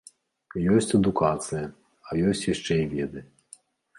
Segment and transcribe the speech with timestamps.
[0.77, 1.61] Ёсць адукацыя,
[2.09, 3.19] а ёсць яшчэ і веды.